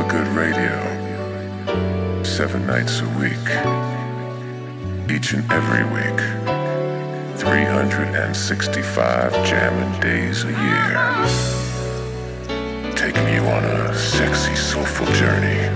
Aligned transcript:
Feel 0.00 0.08
Good 0.08 0.28
Radio. 0.28 0.72
Seven 2.24 2.66
nights 2.66 3.00
a 3.00 3.08
week. 3.18 3.48
Each 5.10 5.34
and 5.34 5.44
every 5.52 5.84
week. 5.92 6.20
365 7.38 9.32
jamming 9.44 10.00
days 10.00 10.44
a 10.44 10.48
year. 10.48 10.92
Taking 12.96 13.28
you 13.28 13.42
on 13.42 13.64
a 13.64 13.94
sexy, 13.94 14.56
soulful 14.56 15.06
journey. 15.12 15.68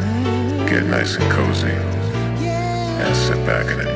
Get 0.71 0.85
nice 0.87 1.17
and 1.17 1.31
cozy. 1.31 1.69
And 1.69 3.15
sit 3.15 3.45
back 3.45 3.67
and 3.67 3.81
enjoy 3.83 3.94